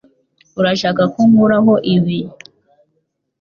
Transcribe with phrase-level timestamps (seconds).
[0.59, 2.19] Urashaka ko nkuraho ibi?